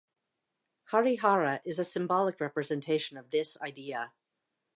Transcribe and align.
Harihara 0.91 1.61
is 1.63 1.77
a 1.77 1.85
symbolic 1.85 2.39
representation 2.41 3.17
of 3.19 3.29
this 3.29 3.61
idea. 3.61 4.11